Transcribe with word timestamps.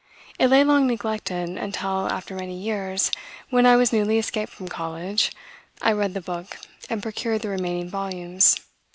It 0.39 0.47
lay 0.47 0.63
long 0.63 0.87
neglected, 0.87 1.49
until, 1.49 2.07
after 2.09 2.33
many 2.33 2.57
years, 2.59 3.11
when 3.51 3.67
I 3.67 3.75
was 3.75 3.93
newly 3.93 4.17
escaped 4.17 4.51
from 4.51 4.67
college, 4.67 5.31
I 5.79 5.91
read 5.91 6.15
the 6.15 6.21
book, 6.21 6.57
and 6.89 7.03
procured 7.03 7.43
the 7.43 7.49
remaining 7.49 7.87
volumes. 7.87 8.55